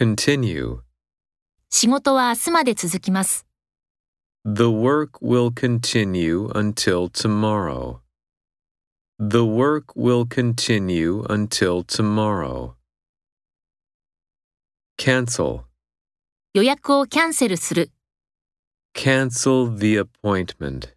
[0.00, 0.79] continue.
[1.69, 3.45] 仕事は明日まで続きます。
[4.43, 7.99] The work will continue until tomorrow.
[9.19, 12.73] The work will continue until tomorrow.
[14.97, 15.63] Cancel.
[16.53, 17.91] 予約をキャンセルする。
[18.93, 20.95] Cancel the appointment.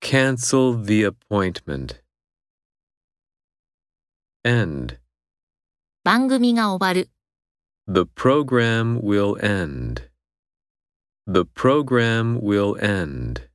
[0.00, 2.02] Cancel the appointment.
[4.44, 4.98] End.
[6.02, 7.10] 番組が終わる。
[7.87, 10.09] The program will end.
[11.25, 13.49] The program will end.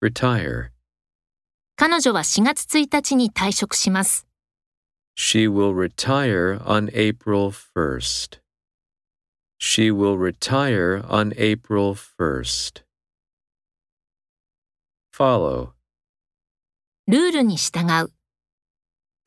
[0.00, 0.72] Retire.
[1.76, 4.26] 彼女は4月1日に退職します。
[5.16, 8.40] She will retire on April 1st.
[9.58, 12.82] She will retire on April 1st.
[15.12, 15.72] Follow.
[17.08, 18.12] ルールに従う。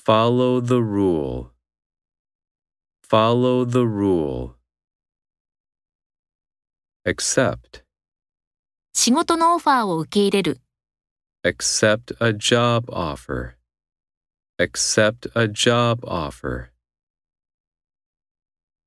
[0.05, 1.51] Follow the rule.
[3.05, 4.55] Follow the rule.
[7.05, 7.83] Accept.
[8.93, 10.61] 仕事のオファーを受け入れる。
[11.43, 13.55] Accept a job offer.
[14.59, 16.69] Accept a job offer.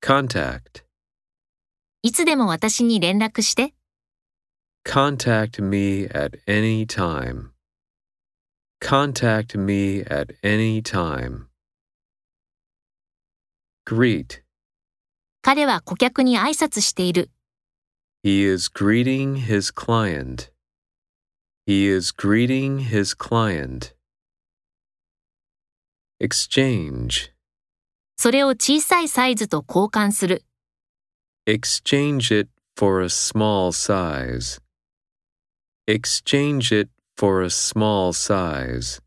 [0.01, 0.85] Contact.
[2.03, 3.75] いつでも私に連絡して。
[4.85, 7.51] Contact me at any time.
[8.81, 11.47] Contact me at any time.
[13.90, 14.44] Greet.
[15.42, 17.32] 彼は顧客に挨拶している。
[18.24, 20.52] He is greeting his client.
[21.66, 23.96] He is greeting his client.
[26.22, 27.32] Exchange.
[28.16, 30.44] それを小さいサイズと交換する。
[31.48, 34.62] Exchange it for a small size.
[35.88, 39.02] Exchange it for a small size.